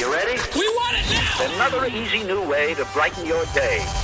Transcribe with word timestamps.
you 0.00 0.10
ready? 0.10 0.40
We 0.56 0.66
want 0.66 0.96
it 0.96 1.12
now! 1.12 1.54
Another 1.56 1.86
easy 1.86 2.24
new 2.24 2.40
way 2.48 2.72
to 2.74 2.86
brighten 2.94 3.26
your 3.26 3.44
day. 3.52 3.99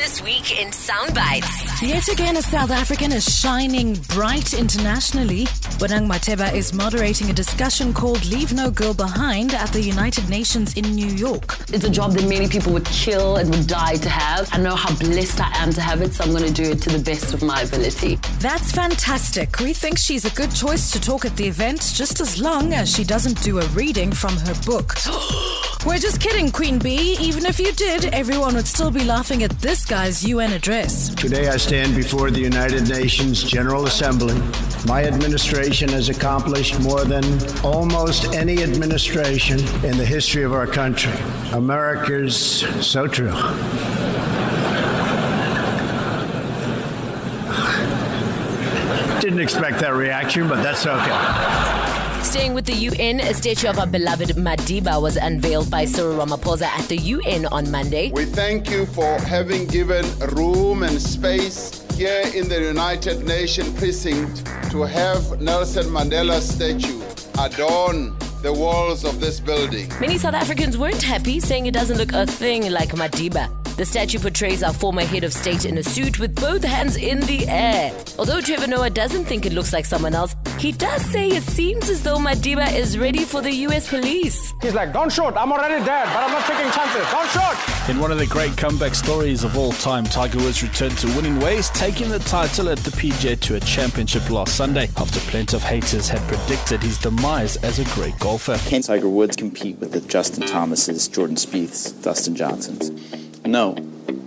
This 0.00 0.22
week 0.22 0.58
in 0.58 0.68
Soundbytes. 0.68 1.86
Yet 1.86 2.08
again, 2.08 2.38
a 2.38 2.42
South 2.42 2.70
African 2.70 3.12
is 3.12 3.22
shining 3.22 3.96
bright 4.08 4.54
internationally. 4.54 5.44
Bonang 5.76 6.08
Matheba 6.08 6.54
is 6.54 6.72
moderating 6.72 7.28
a 7.28 7.34
discussion 7.34 7.92
called 7.92 8.24
Leave 8.24 8.54
No 8.54 8.70
Girl 8.70 8.94
Behind 8.94 9.52
at 9.52 9.70
the 9.74 9.82
United 9.82 10.30
Nations 10.30 10.74
in 10.74 10.84
New 10.94 11.06
York. 11.06 11.58
It's 11.70 11.84
a 11.84 11.90
job 11.90 12.12
that 12.12 12.26
many 12.26 12.48
people 12.48 12.72
would 12.72 12.86
kill 12.86 13.36
and 13.36 13.50
would 13.50 13.66
die 13.66 13.96
to 13.96 14.08
have. 14.08 14.48
I 14.52 14.58
know 14.58 14.74
how 14.74 14.96
blessed 14.96 15.38
I 15.38 15.50
am 15.56 15.70
to 15.74 15.82
have 15.82 16.00
it, 16.00 16.14
so 16.14 16.24
I'm 16.24 16.30
going 16.30 16.50
to 16.50 16.62
do 16.62 16.70
it 16.70 16.80
to 16.80 16.88
the 16.88 17.04
best 17.04 17.34
of 17.34 17.42
my 17.42 17.60
ability. 17.60 18.18
That's 18.38 18.72
fantastic. 18.72 19.58
We 19.58 19.74
think 19.74 19.98
she's 19.98 20.24
a 20.24 20.30
good 20.30 20.54
choice 20.54 20.90
to 20.92 21.00
talk 21.00 21.26
at 21.26 21.36
the 21.36 21.46
event, 21.46 21.92
just 21.94 22.20
as 22.20 22.40
long 22.40 22.72
as 22.72 22.90
she 22.90 23.04
doesn't 23.04 23.42
do 23.42 23.58
a 23.58 23.66
reading 23.68 24.12
from 24.12 24.34
her 24.38 24.54
book. 24.64 24.94
We're 25.86 25.96
just 25.96 26.20
kidding, 26.20 26.50
Queen 26.50 26.78
Bee. 26.78 27.16
Even 27.22 27.46
if 27.46 27.58
you 27.58 27.72
did, 27.72 28.14
everyone 28.14 28.54
would 28.54 28.66
still 28.66 28.90
be 28.90 29.02
laughing 29.02 29.42
at 29.42 29.50
this 29.60 29.86
guy's 29.86 30.22
UN 30.22 30.52
address. 30.52 31.08
Today 31.14 31.48
I 31.48 31.56
stand 31.56 31.96
before 31.96 32.30
the 32.30 32.38
United 32.38 32.86
Nations 32.86 33.42
General 33.42 33.86
Assembly. 33.86 34.38
My 34.86 35.04
administration 35.04 35.88
has 35.88 36.10
accomplished 36.10 36.78
more 36.80 37.06
than 37.06 37.24
almost 37.64 38.34
any 38.34 38.62
administration 38.62 39.58
in 39.82 39.96
the 39.96 40.04
history 40.04 40.42
of 40.42 40.52
our 40.52 40.66
country. 40.66 41.14
America's 41.52 42.36
so 42.86 43.06
true. 43.06 43.32
Didn't 49.22 49.40
expect 49.40 49.80
that 49.80 49.94
reaction, 49.94 50.46
but 50.46 50.62
that's 50.62 50.86
okay. 50.86 51.89
Staying 52.22 52.54
with 52.54 52.66
the 52.66 52.74
UN, 52.74 53.18
a 53.20 53.34
statue 53.34 53.68
of 53.68 53.78
our 53.78 53.86
beloved 53.86 54.30
Madiba 54.30 55.00
was 55.02 55.16
unveiled 55.16 55.70
by 55.70 55.84
Cyril 55.84 56.18
Ramaphosa 56.24 56.66
at 56.66 56.86
the 56.88 56.96
UN 56.96 57.46
on 57.46 57.70
Monday. 57.70 58.12
We 58.12 58.24
thank 58.24 58.70
you 58.70 58.86
for 58.86 59.18
having 59.22 59.66
given 59.66 60.04
room 60.36 60.82
and 60.82 61.00
space 61.00 61.84
here 61.96 62.22
in 62.34 62.48
the 62.48 62.62
United 62.62 63.24
Nations 63.26 63.76
precinct 63.78 64.46
to 64.70 64.82
have 64.82 65.40
Nelson 65.40 65.86
Mandela's 65.86 66.48
statue 66.48 67.00
adorn 67.38 68.16
the 68.42 68.52
walls 68.52 69.04
of 69.04 69.20
this 69.20 69.40
building. 69.40 69.90
Many 70.00 70.16
South 70.16 70.34
Africans 70.34 70.78
weren't 70.78 71.02
happy, 71.02 71.40
saying 71.40 71.66
it 71.66 71.74
doesn't 71.74 71.98
look 71.98 72.12
a 72.12 72.26
thing 72.26 72.70
like 72.70 72.90
Madiba. 72.90 73.59
The 73.80 73.86
statue 73.86 74.18
portrays 74.18 74.62
our 74.62 74.74
former 74.74 75.00
head 75.00 75.24
of 75.24 75.32
state 75.32 75.64
in 75.64 75.78
a 75.78 75.82
suit 75.82 76.18
with 76.18 76.34
both 76.34 76.62
hands 76.62 76.98
in 76.98 77.18
the 77.20 77.48
air. 77.48 77.90
Although 78.18 78.42
Trevor 78.42 78.66
Noah 78.66 78.90
doesn't 78.90 79.24
think 79.24 79.46
it 79.46 79.54
looks 79.54 79.72
like 79.72 79.86
someone 79.86 80.14
else, 80.14 80.36
he 80.58 80.70
does 80.70 81.02
say 81.06 81.28
it 81.28 81.44
seems 81.44 81.88
as 81.88 82.02
though 82.02 82.18
Madiba 82.18 82.70
is 82.74 82.98
ready 82.98 83.24
for 83.24 83.40
the 83.40 83.50
US 83.50 83.88
police. 83.88 84.52
He's 84.60 84.74
like, 84.74 84.92
don't 84.92 85.10
shoot, 85.10 85.32
I'm 85.34 85.50
already 85.50 85.82
dead, 85.82 86.04
but 86.08 86.24
I'm 86.24 86.30
not 86.30 86.46
taking 86.46 86.70
chances, 86.72 87.10
don't 87.10 87.30
shoot! 87.30 87.90
In 87.90 87.98
one 87.98 88.12
of 88.12 88.18
the 88.18 88.26
great 88.26 88.54
comeback 88.58 88.94
stories 88.94 89.44
of 89.44 89.56
all 89.56 89.72
time, 89.72 90.04
Tiger 90.04 90.36
Woods 90.40 90.62
returned 90.62 90.98
to 90.98 91.06
winning 91.16 91.40
ways, 91.40 91.70
taking 91.70 92.10
the 92.10 92.18
title 92.18 92.68
at 92.68 92.76
the 92.80 92.90
PGA 92.90 93.40
Tour 93.40 93.60
Championship 93.60 94.28
last 94.28 94.56
Sunday 94.56 94.90
after 94.98 95.20
plenty 95.30 95.56
of 95.56 95.62
haters 95.62 96.06
had 96.06 96.20
predicted 96.28 96.82
his 96.82 96.98
demise 96.98 97.56
as 97.64 97.78
a 97.78 97.84
great 97.94 98.18
golfer. 98.18 98.58
Can 98.66 98.82
Tiger 98.82 99.08
Woods 99.08 99.36
compete 99.36 99.78
with 99.78 99.92
the 99.92 100.02
Justin 100.02 100.46
Thomases, 100.46 101.08
Jordan 101.08 101.36
Spieths, 101.36 102.02
Dustin 102.02 102.36
Johnsons? 102.36 102.90
No, 103.44 103.74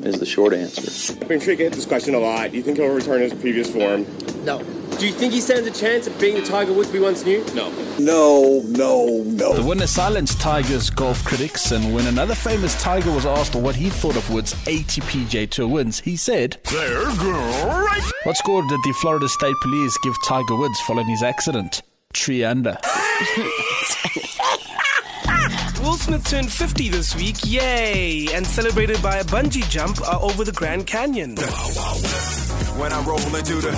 is 0.01 0.19
the 0.19 0.25
short 0.25 0.53
answer. 0.53 1.13
I've 1.21 1.27
been 1.27 1.39
sure 1.39 1.55
get 1.55 1.73
this 1.73 1.85
question 1.85 2.15
a 2.15 2.19
lot. 2.19 2.51
Do 2.51 2.57
you 2.57 2.63
think 2.63 2.77
he'll 2.77 2.93
return 2.93 3.21
his 3.21 3.33
previous 3.33 3.71
form? 3.71 4.05
No. 4.43 4.63
Do 4.97 5.07
you 5.07 5.13
think 5.13 5.33
he 5.33 5.41
stands 5.41 5.67
a 5.67 5.71
chance 5.71 6.07
of 6.07 6.19
being 6.19 6.35
the 6.35 6.45
Tiger 6.45 6.71
Woods 6.71 6.91
we 6.91 6.99
once 6.99 7.25
knew? 7.25 7.43
No. 7.53 7.71
No, 7.99 8.61
no, 8.67 9.23
no. 9.25 9.53
The 9.53 9.63
winner 9.63 9.87
silenced 9.87 10.39
Tiger's 10.39 10.89
golf 10.89 11.23
critics, 11.25 11.71
and 11.71 11.93
when 11.93 12.05
another 12.07 12.35
famous 12.35 12.79
Tiger 12.81 13.11
was 13.11 13.25
asked 13.25 13.55
what 13.55 13.75
he 13.75 13.89
thought 13.89 14.15
of 14.15 14.29
Woods' 14.31 14.55
80 14.67 15.01
PGA 15.01 15.49
Tour 15.49 15.67
wins, 15.67 15.99
he 15.99 16.15
said, 16.15 16.57
There, 16.71 17.03
girl, 17.17 17.67
right! 17.67 18.11
What 18.23 18.37
score 18.37 18.61
did 18.61 18.79
the 18.83 18.93
Florida 19.01 19.27
State 19.27 19.55
Police 19.61 19.97
give 20.03 20.15
Tiger 20.25 20.55
Woods 20.55 20.79
following 20.81 21.07
his 21.07 21.23
accident? 21.23 21.81
Tree 22.13 22.43
under. 22.43 22.77
Will 26.13 26.19
Smith 26.19 26.29
turned 26.29 26.51
50 26.51 26.89
this 26.89 27.15
week, 27.15 27.37
yay! 27.43 28.27
And 28.35 28.45
celebrated 28.45 29.01
by 29.01 29.17
a 29.17 29.23
bungee 29.23 29.67
jump 29.67 29.99
uh, 30.01 30.19
over 30.21 30.43
the 30.43 30.51
Grand 30.51 30.85
Canyon. 30.85 31.37
When 32.77 32.93
I 32.93 33.03
roll 33.03 33.17
into 33.35 33.55
the 33.55 33.71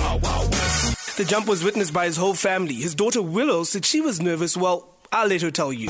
The 1.16 1.24
jump 1.24 1.46
was 1.46 1.64
witnessed 1.64 1.94
by 1.94 2.04
his 2.04 2.18
whole 2.18 2.34
family. 2.34 2.74
His 2.74 2.94
daughter 2.94 3.22
Willow 3.22 3.64
said 3.64 3.86
she 3.86 4.02
was 4.02 4.20
nervous. 4.20 4.54
Well, 4.54 4.86
I'll 5.10 5.28
let 5.28 5.40
her 5.40 5.50
tell 5.50 5.72
you. 5.72 5.88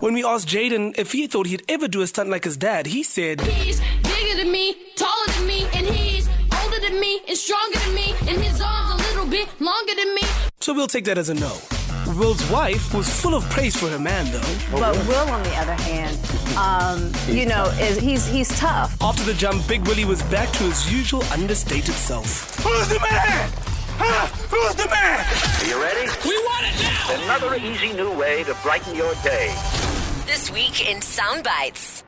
When 0.00 0.14
we 0.14 0.24
asked 0.24 0.48
Jaden 0.48 0.98
if 0.98 1.12
he 1.12 1.26
thought 1.26 1.46
he'd 1.46 1.62
ever 1.68 1.88
do 1.88 2.00
a 2.00 2.06
stunt 2.06 2.30
like 2.30 2.44
his 2.44 2.56
dad, 2.56 2.86
he 2.86 3.02
said, 3.02 3.42
He's 3.42 3.82
bigger 4.02 4.36
than 4.38 4.50
me, 4.50 4.76
taller 4.96 5.26
than 5.36 5.46
me, 5.46 5.66
and 5.74 5.86
he's 5.86 6.26
older 6.64 6.80
than 6.80 6.98
me, 6.98 7.20
and 7.28 7.36
stronger 7.36 7.78
than 7.80 7.94
me, 7.94 8.14
and 8.22 8.38
his 8.38 8.62
arms 8.62 8.99
So 10.62 10.74
we'll 10.74 10.88
take 10.88 11.06
that 11.06 11.16
as 11.16 11.30
a 11.30 11.34
no. 11.34 11.56
Will's 12.18 12.48
wife 12.50 12.92
was 12.92 13.08
full 13.08 13.34
of 13.34 13.42
praise 13.48 13.74
for 13.74 13.88
her 13.88 13.98
man, 13.98 14.30
though. 14.30 14.78
But 14.78 14.94
Will, 15.08 15.26
on 15.30 15.42
the 15.42 15.54
other 15.56 15.72
hand, 15.72 16.18
um, 16.54 17.10
you 17.34 17.46
know, 17.46 17.64
is 17.80 17.98
he's 17.98 18.26
he's 18.26 18.48
tough. 18.58 18.94
After 19.00 19.24
the 19.24 19.32
jump, 19.32 19.66
Big 19.66 19.86
Willie 19.86 20.04
was 20.04 20.22
back 20.24 20.50
to 20.58 20.64
his 20.64 20.92
usual 20.92 21.24
understated 21.32 21.94
self. 21.94 22.56
Who's 22.62 22.88
the 22.88 23.00
man? 23.00 23.50
Huh? 23.96 24.26
Who's 24.50 24.74
the 24.74 24.88
man? 24.90 25.24
Are 25.62 25.66
you 25.66 25.82
ready? 25.82 26.10
We 26.28 26.36
want 26.44 26.66
it 26.66 26.82
now! 26.82 27.24
Another 27.24 27.56
easy 27.56 27.94
new 27.94 28.12
way 28.12 28.44
to 28.44 28.54
brighten 28.62 28.94
your 28.94 29.14
day. 29.22 29.54
This 30.26 30.50
week 30.50 30.90
in 30.90 30.98
Soundbytes. 30.98 32.02